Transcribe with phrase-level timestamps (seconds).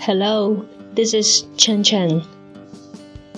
[0.00, 2.22] Hello, this is Chen Chen.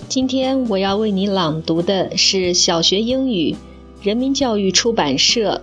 [0.07, 3.55] 今天我要为你朗读的是小学英语
[4.01, 5.61] 人民教育出版社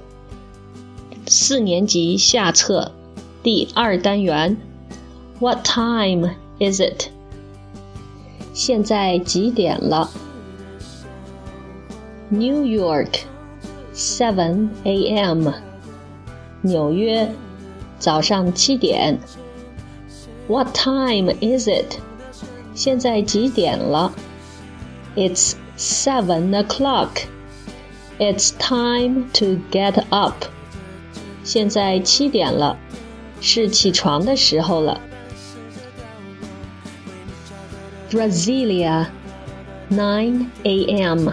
[1.27, 2.93] 四年级下册
[3.43, 4.57] 第二单元。
[5.41, 7.09] What time is it?
[8.55, 10.11] 现在几点了？
[12.29, 13.21] New York,
[13.95, 15.51] seven a.m.
[16.63, 17.31] 纽约，
[17.99, 19.19] 早上七点。
[20.51, 21.99] What time is it?
[22.75, 24.13] 现在几点了？
[25.17, 27.27] It's seven o'clock.
[28.19, 30.47] It's time to get up.
[31.43, 32.77] 现在七点了，
[33.41, 35.01] 是起床的时候了。
[38.11, 39.07] Brasilia,
[39.91, 41.31] nine a.m.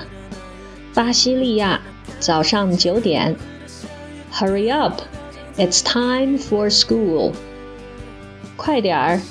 [0.93, 1.81] 巴西利亚，
[2.20, 3.36] 早上九点。
[4.33, 5.02] Hurry up!
[5.58, 7.33] It's time for school.
[8.58, 9.22] 快点儿，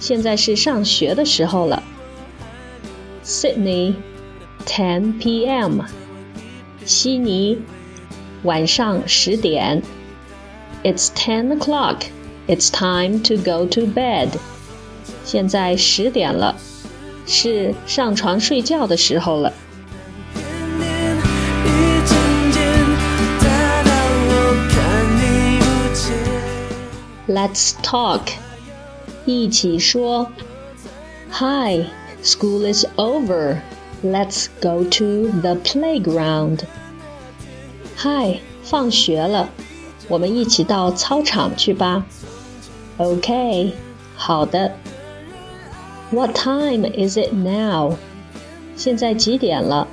[0.00, 1.82] 现在是上学的时候了。
[3.24, 3.94] Sydney,
[4.66, 5.82] 10 p.m.
[6.84, 7.58] 悉尼，
[8.44, 9.82] 晚上十点。
[10.82, 12.02] It's ten o'clock.
[12.46, 14.30] It's time to go to bed.
[15.24, 16.56] 现在十点了，
[17.26, 19.52] 是上床睡觉的时候了。
[27.28, 28.22] Let's talk.
[29.24, 30.28] 一起说：“
[31.30, 31.86] Hi,
[32.22, 33.60] school is over.
[34.02, 36.60] Let's go to the playground.”
[37.96, 39.48] 嗨，放学了，
[40.08, 42.06] 我们一起到操场去吧。
[42.96, 43.72] OK，
[44.16, 44.72] 好的。
[46.10, 47.96] What time is it now?
[48.76, 49.86] 现在几点了？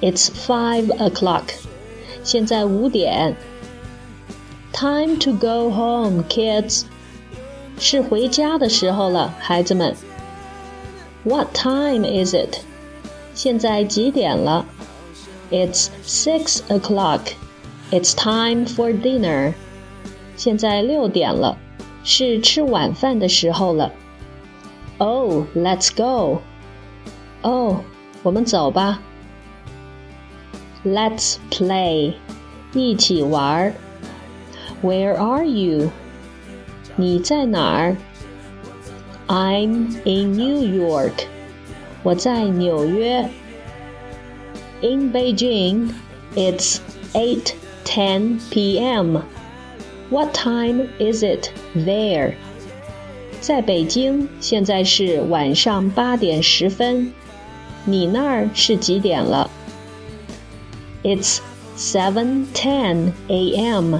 [0.00, 1.44] It's five o'clock.
[2.22, 3.36] 现在五点。
[4.72, 6.84] Time to go home, kids.
[7.78, 9.94] 是回家的时候了，孩子们。
[11.24, 12.58] What time is it？
[13.34, 14.66] 现在几点了？
[15.50, 17.20] It's six o'clock.
[17.90, 19.54] It's time for dinner.
[20.36, 21.58] 现在六点了，
[22.04, 23.92] 是吃晚饭的时候了。
[24.98, 26.40] Oh, let's go.
[27.42, 27.80] 哦，
[28.22, 29.00] 我们走吧。
[30.84, 32.14] Let's play.
[32.72, 33.74] 一起玩。
[34.82, 35.90] Where are you?
[36.96, 37.96] 你在哪儿？
[39.28, 41.26] I'm in New York。
[42.02, 43.28] 我在纽约。
[44.82, 45.90] In Beijing,
[46.34, 46.78] it's
[47.14, 49.22] 8:10 p.m.
[50.10, 52.34] What time is it there?
[53.40, 57.12] 在北京，现在是晚上八点十分。
[57.84, 59.50] 你那儿是几点了？
[61.02, 61.38] It's
[61.76, 63.96] 7:10 a.m.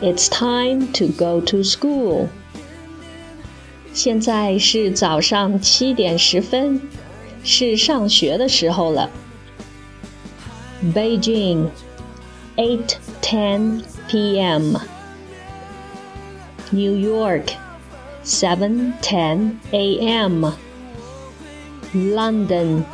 [0.00, 2.28] It's time to go to school.
[3.92, 6.80] 现在是早上七点十分，
[7.42, 9.10] 是上学的时候了。
[10.94, 11.70] Beijing,
[12.56, 14.76] 8:10 p.m.
[16.70, 17.54] New York,
[18.24, 20.52] 7:10 a.m.
[21.94, 22.84] London,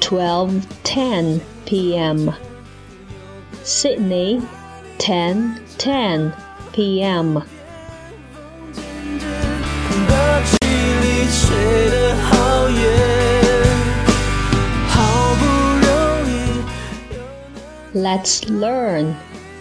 [0.00, 2.30] 12:10 p.m.
[3.62, 4.40] Sydney,
[4.98, 6.32] 10 10
[6.72, 7.42] p.m.
[17.92, 19.14] Let's learn.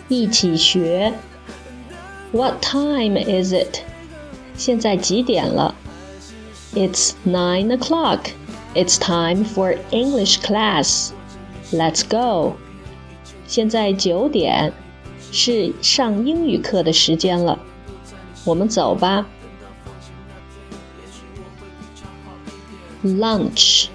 [0.07, 1.13] 一起学。
[2.31, 3.81] What time is it?
[4.55, 5.73] 现在几点了？
[6.75, 8.29] It's nine o'clock.
[8.75, 11.11] It's time for English class.
[11.71, 12.53] Let's go.
[13.47, 14.71] 现在九点。
[15.36, 17.58] 是上英语课的时间了，
[18.44, 19.26] 我们走吧。
[23.02, 23.88] Lunch，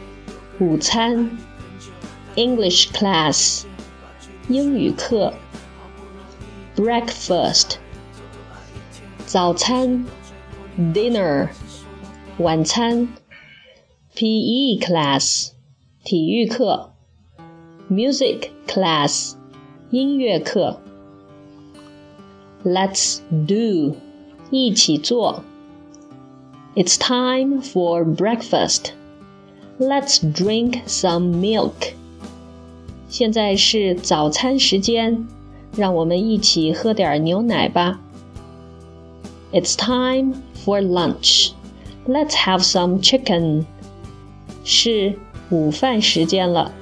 [0.60, 1.32] 午餐。
[2.36, 3.64] English class，
[4.50, 5.34] 英语课。
[6.76, 7.76] Breakfast，
[9.26, 10.06] 早餐。
[10.78, 11.48] Dinner，
[12.38, 13.08] 晚餐。
[14.14, 15.52] PE class，
[16.04, 16.92] 体育课。
[17.90, 19.36] Music class，
[19.90, 20.82] 音乐课。
[22.65, 23.97] Let's do，
[24.51, 25.43] 一起做。
[26.75, 28.93] It's time for breakfast.
[29.79, 31.93] Let's drink some milk.
[33.09, 35.27] 现在是早餐时间，
[35.77, 38.01] 让我们一起喝点牛奶吧。
[39.53, 40.35] It's time
[40.65, 41.53] for lunch.
[42.09, 43.67] Let's have some chicken.
[44.65, 45.19] 是
[45.51, 46.73] 午饭时间了，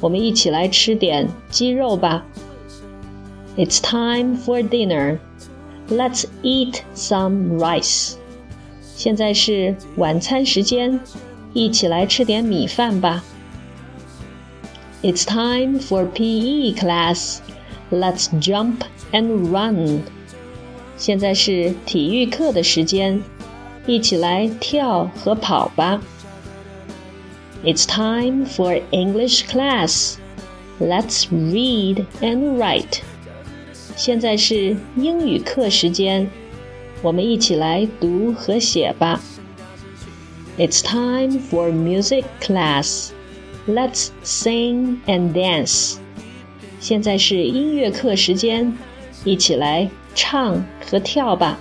[0.00, 2.24] 我们一起来吃点鸡肉吧。
[3.56, 5.18] It's time for dinner.
[5.88, 8.14] Let's eat some rice.
[8.94, 11.00] 现在是晚餐时间，
[11.54, 13.24] 一起来吃点米饭吧。
[15.02, 17.38] It's time for PE class.
[17.90, 18.82] Let's jump
[19.12, 20.02] and run.
[20.96, 23.22] 现在是体育课的时间，
[23.86, 26.00] 一起来跳和跑吧。
[27.64, 30.16] It's time for English class.
[30.80, 33.00] Let's read and write.
[33.96, 36.28] 现在是英语课时间，
[37.02, 39.20] 我们一起来读和写吧。
[40.56, 43.10] It's time for music class.
[43.66, 45.96] Let's sing and dance.
[46.80, 48.76] 现在是音乐课时间，
[49.24, 51.58] 一起来唱和跳吧。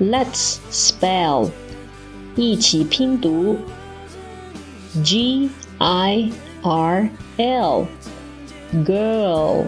[0.00, 1.50] Let's spell.
[2.34, 3.58] 一起拼读，
[5.04, 6.30] G I
[6.62, 7.86] R L
[8.84, 9.66] girl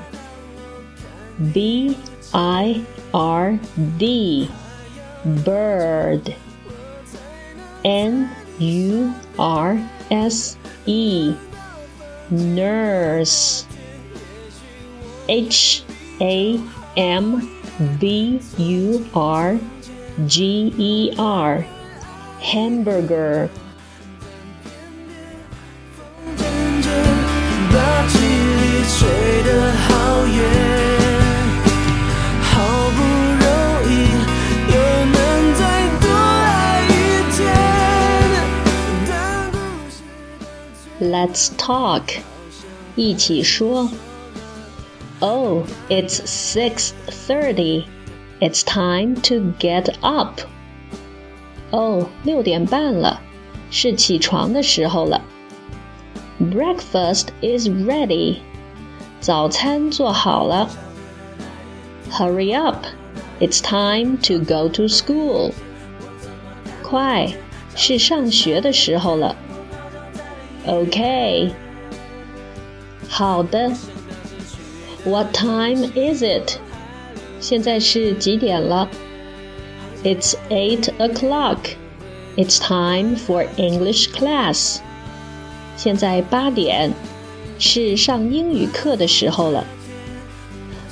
[1.54, 1.98] B
[2.34, 3.60] I R
[3.98, 4.50] D.
[5.44, 6.36] Bird.
[7.86, 11.34] N U R S E.
[12.30, 13.66] Nurse.
[15.28, 15.84] H
[16.20, 16.62] A
[16.98, 17.50] M
[18.00, 19.60] B U R
[20.28, 21.66] G E R.
[22.42, 23.50] Hamburger.
[41.09, 42.19] Let's talk.
[42.97, 43.91] 一起说。
[45.21, 47.85] Oh, it's 6:30.
[48.41, 50.41] It's time to get up.
[51.71, 53.21] 哦，六点半了，
[53.71, 55.23] 是起床的时候了。
[56.41, 58.39] Breakfast is ready，
[59.21, 60.69] 早餐做好了。
[62.11, 62.85] Hurry up,
[63.41, 65.53] it's time to go to school。
[66.83, 67.33] 快，
[67.75, 69.35] 是上学的时候了。
[70.69, 71.51] OK，
[73.09, 73.73] 好的。
[75.05, 76.59] What time is it？
[77.41, 78.89] 现在是几点了？
[80.03, 81.59] it's eight o'clock.
[82.37, 84.79] It's time for English class.
[85.77, 86.93] 现在八点，
[87.59, 89.65] 是上英语课的时候了。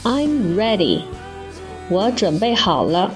[0.05, 1.01] I'm ready.
[1.89, 3.15] 我准备好了。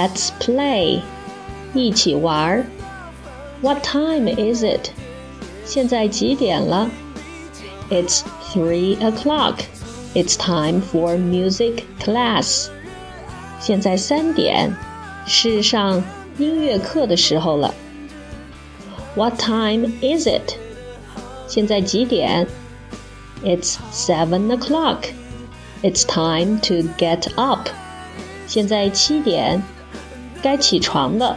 [0.00, 1.02] Let's play.
[1.74, 2.66] 一起玩儿。
[3.62, 4.90] what time is it?
[5.64, 6.90] 现在几点了？
[7.90, 8.22] It's
[8.52, 9.60] three o'clock.
[10.14, 12.68] It's time for music class.
[13.60, 14.74] 现在三点，
[15.26, 16.02] 是上
[16.38, 17.74] 音乐课的时候了。
[19.14, 20.54] What time is it?
[21.48, 22.46] 现在几点？
[23.42, 25.08] It's seven o'clock.
[25.82, 27.68] It's time to get up.
[28.46, 29.62] 现在七点，
[30.42, 31.36] 该起床了。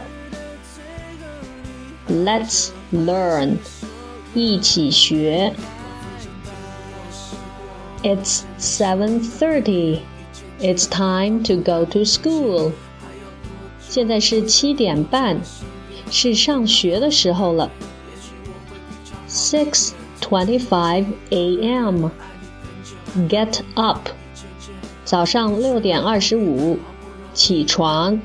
[2.08, 3.58] Let's learn，
[4.34, 5.52] 一起学。
[8.02, 10.00] It's seven thirty.
[10.60, 12.72] It's time to go to school.
[13.80, 15.40] 现在是七点半，
[16.10, 17.70] 是上学的时候了。
[19.28, 22.10] Six twenty-five a.m.
[23.28, 24.08] Get up.
[25.04, 26.78] 早上六点二十五，
[27.34, 28.20] 起床。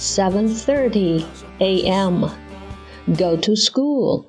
[0.00, 1.24] 7:30
[1.60, 2.30] a.m.
[3.06, 4.26] Go to school.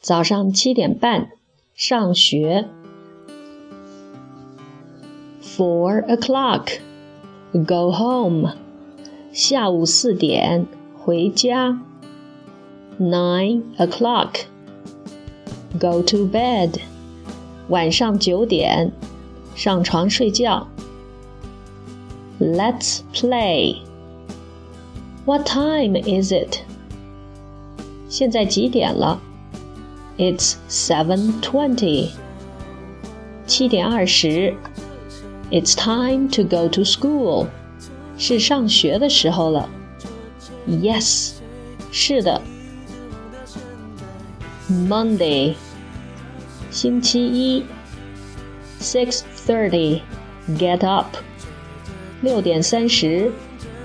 [0.00, 1.30] 早上七点半
[1.74, 2.68] 上学。
[5.42, 6.78] Four o'clock.
[7.52, 8.52] Go home.
[9.32, 10.66] 下午四点
[10.96, 11.80] 回家。
[13.00, 14.46] Nine o'clock.
[15.78, 16.80] Go to bed.
[17.68, 18.92] 晚上九点
[19.54, 20.66] 上床睡觉。
[22.40, 23.82] Let's play.
[25.24, 26.58] What time is it?
[28.08, 29.20] 现在几点了？
[30.16, 32.10] It's seven twenty.
[33.46, 34.54] 七点二十。
[35.50, 37.46] It's time to go to school.
[38.16, 39.68] 是上学的时候了。
[40.66, 41.32] Yes，
[41.92, 42.40] 是的。
[44.70, 45.54] Monday，
[46.70, 47.64] 星期一。
[48.80, 50.02] Six thirty,
[50.56, 51.16] get up.
[52.20, 53.32] 六点三十，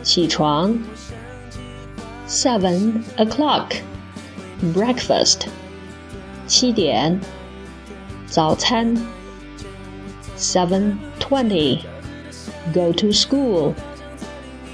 [0.04, 0.78] 起床。
[2.28, 3.76] seven o'clock
[4.74, 5.48] breakfast
[6.48, 7.20] 七点
[8.26, 8.96] 早餐
[10.38, 11.80] seven twenty
[12.74, 13.74] go to school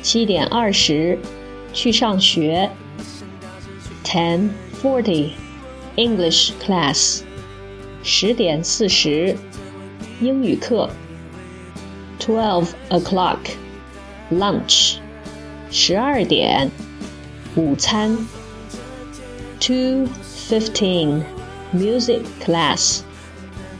[0.02, 1.20] 七点二十
[1.74, 2.70] 去上学。
[4.10, 5.34] 10:40
[5.96, 7.22] English class
[8.02, 9.38] 十点四十
[10.20, 10.90] 英语课
[12.20, 13.38] twelve o'clock
[14.32, 14.96] lunch
[15.70, 16.72] 十二点
[17.56, 18.18] 午餐
[19.60, 21.24] two fifteen
[21.74, 23.02] music class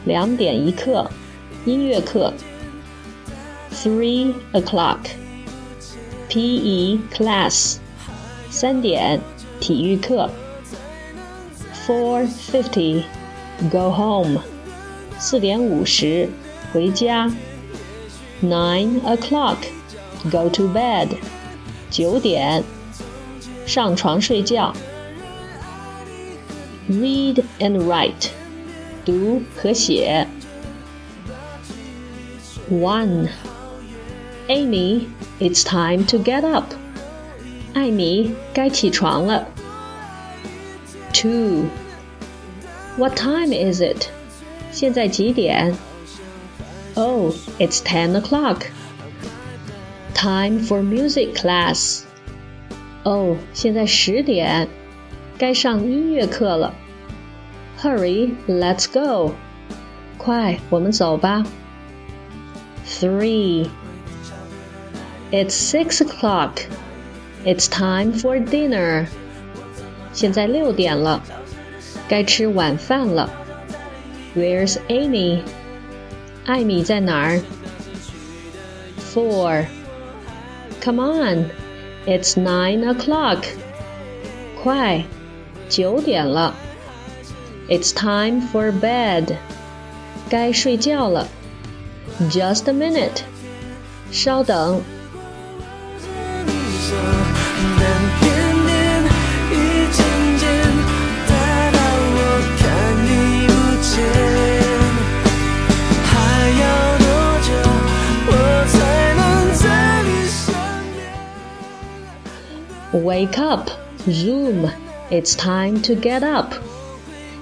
[0.04, 1.10] 两点一刻
[1.64, 2.32] 音乐课
[3.72, 4.98] three o'clock
[6.28, 7.76] PE class
[8.50, 9.20] 三点
[9.60, 10.30] 体育课
[11.86, 13.02] four fifty
[13.70, 14.40] go home
[15.18, 16.28] 四点五十
[16.72, 17.30] 回家
[18.42, 19.56] nine o'clock
[20.30, 21.08] go to bed
[21.90, 22.62] 九点
[23.66, 24.74] 上床睡觉
[26.88, 28.28] read and write
[29.04, 30.26] 读和写
[32.68, 33.28] one
[34.48, 35.06] Amy
[35.38, 36.74] it's time to get up
[37.74, 39.46] 艾米该起床了
[41.12, 41.64] two
[42.96, 44.08] What time is it?
[44.72, 45.74] 现在几点？
[46.96, 48.66] Oh, it's ten o'clock.
[50.12, 52.02] Time for music class.
[53.04, 54.68] 哦，现在十点，
[55.38, 56.74] 该上音乐课了。
[57.80, 59.32] Hurry, let's go.
[60.18, 61.44] 快，我们走吧。
[62.86, 63.68] Three.
[65.30, 66.62] It's six o'clock.
[67.44, 69.06] It's time for dinner.
[70.12, 71.22] 现在六点了。
[72.08, 73.30] 该吃晚饭了。
[74.36, 75.40] Where's Amy？
[76.44, 77.40] 艾米在哪儿？
[79.14, 79.66] Four.
[80.82, 81.50] Come on,
[82.06, 83.44] it's nine o'clock.
[84.62, 85.04] 快，
[85.68, 86.54] 九点了。
[87.68, 89.36] It's time for bed.
[90.28, 91.28] 该睡觉了。
[92.30, 93.22] Just a minute.
[94.10, 94.82] 稍等。
[113.24, 113.70] Wake up,
[114.10, 114.70] Zoom.
[115.10, 116.52] It's time to get up.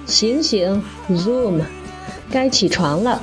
[0.07, 1.61] 醒醒，Zoom，
[2.31, 3.21] 该起床了。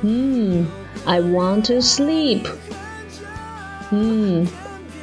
[0.00, 0.66] 嗯，
[1.04, 2.46] I want to sleep.
[3.90, 4.48] 嗯，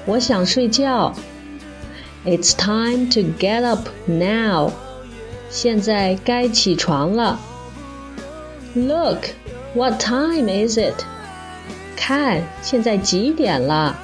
[0.06, 1.14] 我想睡觉。
[2.26, 4.72] It's time to get up now.
[5.50, 7.40] 现在该起床了。
[8.74, 9.28] Look,
[9.76, 10.96] what time is it?
[11.96, 13.96] 看，现在几点了？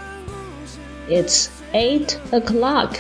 [1.10, 2.98] It's eight o'clock.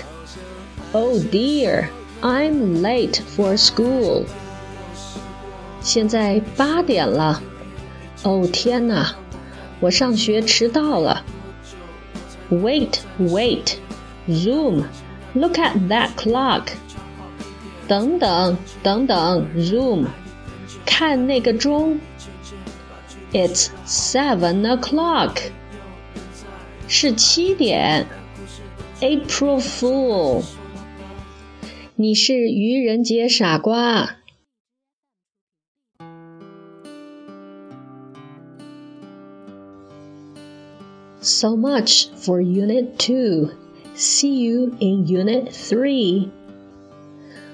[0.91, 1.89] Oh dear,
[2.21, 4.25] I'm late for school.
[5.81, 7.41] 现在八点了。
[8.23, 9.15] 哦天哪，
[9.79, 11.23] 我上学迟到了。
[12.49, 13.77] Wait, wait,
[14.29, 14.83] Zoom,
[15.33, 16.67] look at that clock.
[17.87, 20.05] 等等等等，Zoom，
[20.85, 21.99] 看那个钟。
[23.33, 25.37] It's seven o'clock.
[26.87, 28.05] 是七点。
[29.01, 30.43] April Fool，
[31.95, 34.17] 你是愚人节傻瓜。
[41.21, 43.51] So much for Unit 2.
[43.95, 46.29] See you in Unit 3.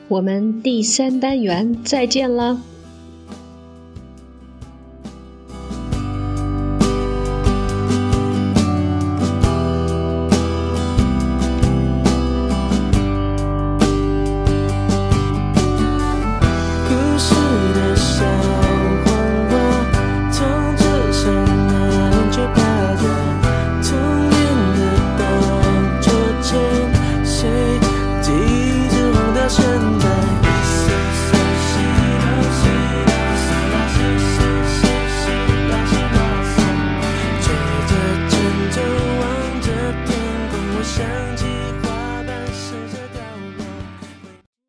[0.08, 2.62] 我们第三单元再见了。